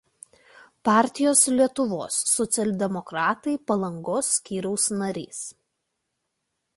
Partijos 0.87 1.41
Lietuvos 1.57 2.15
socialdemokratai 2.31 3.55
Palangos 3.71 4.31
skyriaus 4.39 4.87
narys. 5.03 5.43